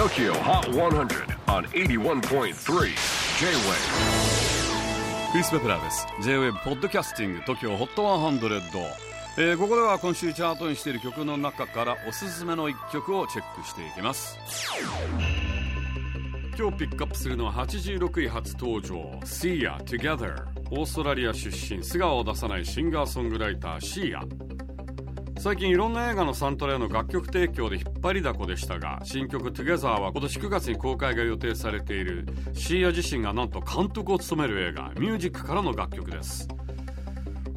[0.00, 2.54] TOKYO HOT 100 on 81.3 J-WAVE
[5.30, 6.06] クリス・ベプラーです。
[6.22, 8.80] J-WAVE ポッドキャスティング TOKYO HOT 100、
[9.36, 14.38] えー、ここでは今週チャートにしている曲の中からおすすめの一曲をチェックしていきます。
[16.58, 18.96] 今日ピックアップするのは86位初登場。
[19.24, 24.22] Sia Together オーストラリア出身素顔を出さないシンガーソングライターシーア
[25.40, 36.46] 最近いろんな映画のサントラへの楽曲提供で引っ張りだこでしたが新曲 Together は今年9月に公開が予定されているシーア自身がなんと監督を務める映画ミュージックからの楽曲です。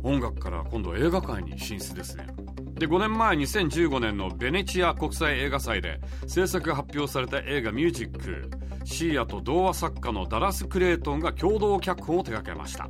[0.02, 2.28] 音楽から今度映画界に進出ですね。
[2.76, 8.50] で5年前2015年のベネチア国際映画祭で制作が発表された映画ミュージック
[8.86, 12.88] シーアと童話作家のダラス・クレイトンが共同脚本を手掛けました。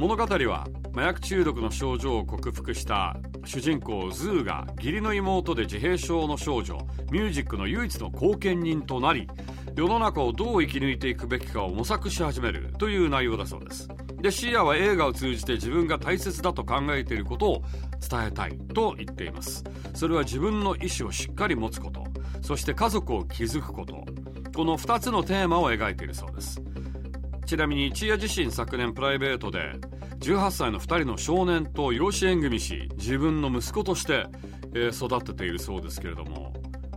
[0.00, 6.78] 物語は麻薬中毒の症状を克服した主人公ズーが義理の妹で自閉症の少女
[7.12, 9.28] ミュージックの唯一の後見人となり
[9.76, 13.88] 世の中をどう生き抜いていくべきかを模索し始めるという内容だそうです。
[14.22, 17.62] でシーアは映画を通じて自分が大切だと考えていることを
[18.08, 19.64] 伝えたいと言っています。
[19.92, 22.04] それは自分の意思をしっかり持つこと。
[22.40, 24.06] そして家族を築くこと。
[24.56, 26.62] この2つのテーマを描いているそうです。
[27.50, 29.72] ちなみに一夜自身昨年プライベートで
[30.20, 34.26] 18歳の2人の少年と養子縁組し自分の息子として、
[34.72, 36.52] えー、育てているそうですけれども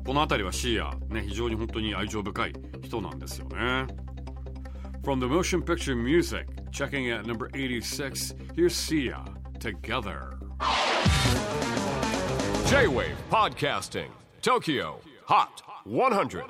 [0.06, 3.88] この辺りはシーア、ね、非常に本当に愛情深い人なんですよね
[5.02, 9.26] From the motion picture music checking at number 86 here's Sia
[9.60, 10.38] Together
[12.68, 14.12] J-Wave Podcasting
[14.44, 16.44] Tokyo Hot 100